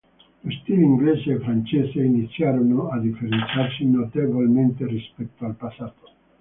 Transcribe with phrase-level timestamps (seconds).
[0.41, 6.13] Lo stile inglese e francese iniziarono a differenziarsi notevolmente rispetto al passato.